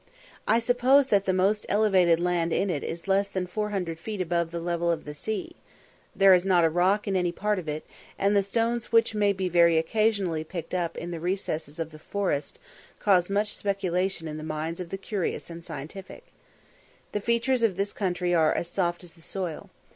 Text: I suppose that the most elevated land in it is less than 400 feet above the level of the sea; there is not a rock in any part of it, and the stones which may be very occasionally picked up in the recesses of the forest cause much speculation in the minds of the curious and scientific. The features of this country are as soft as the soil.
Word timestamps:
I 0.47 0.57
suppose 0.57 1.09
that 1.09 1.25
the 1.25 1.31
most 1.31 1.63
elevated 1.69 2.19
land 2.19 2.51
in 2.51 2.71
it 2.71 2.83
is 2.83 3.07
less 3.07 3.27
than 3.29 3.45
400 3.45 3.99
feet 3.99 4.19
above 4.19 4.49
the 4.49 4.59
level 4.59 4.89
of 4.91 5.05
the 5.05 5.13
sea; 5.13 5.55
there 6.15 6.33
is 6.33 6.43
not 6.43 6.63
a 6.63 6.71
rock 6.71 7.07
in 7.07 7.15
any 7.15 7.31
part 7.31 7.59
of 7.59 7.69
it, 7.69 7.85
and 8.17 8.35
the 8.35 8.41
stones 8.41 8.91
which 8.91 9.13
may 9.13 9.31
be 9.31 9.47
very 9.47 9.77
occasionally 9.77 10.43
picked 10.43 10.73
up 10.73 10.97
in 10.97 11.11
the 11.11 11.19
recesses 11.19 11.77
of 11.77 11.91
the 11.91 11.99
forest 11.99 12.57
cause 12.99 13.29
much 13.29 13.53
speculation 13.53 14.27
in 14.27 14.37
the 14.37 14.43
minds 14.43 14.79
of 14.79 14.89
the 14.89 14.97
curious 14.97 15.51
and 15.51 15.63
scientific. 15.63 16.25
The 17.11 17.21
features 17.21 17.61
of 17.61 17.77
this 17.77 17.93
country 17.93 18.33
are 18.33 18.55
as 18.55 18.67
soft 18.67 19.03
as 19.03 19.13
the 19.13 19.21
soil. 19.21 19.69